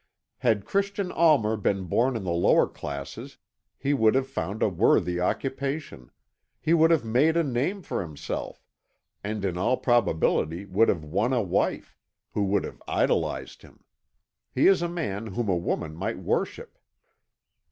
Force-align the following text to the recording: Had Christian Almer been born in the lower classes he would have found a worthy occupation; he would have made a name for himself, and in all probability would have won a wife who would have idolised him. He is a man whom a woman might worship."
Had 0.39 0.65
Christian 0.65 1.11
Almer 1.11 1.55
been 1.55 1.83
born 1.83 2.15
in 2.15 2.23
the 2.23 2.31
lower 2.31 2.65
classes 2.67 3.37
he 3.77 3.93
would 3.93 4.15
have 4.15 4.27
found 4.27 4.63
a 4.63 4.67
worthy 4.67 5.19
occupation; 5.19 6.09
he 6.59 6.73
would 6.73 6.89
have 6.89 7.05
made 7.05 7.37
a 7.37 7.43
name 7.43 7.83
for 7.83 8.01
himself, 8.01 8.65
and 9.23 9.45
in 9.45 9.59
all 9.59 9.77
probability 9.77 10.65
would 10.65 10.89
have 10.89 11.03
won 11.03 11.33
a 11.33 11.41
wife 11.43 11.99
who 12.33 12.45
would 12.45 12.63
have 12.63 12.81
idolised 12.87 13.61
him. 13.61 13.83
He 14.51 14.65
is 14.65 14.81
a 14.81 14.89
man 14.89 15.27
whom 15.27 15.47
a 15.47 15.55
woman 15.55 15.93
might 15.93 16.17
worship." 16.17 16.79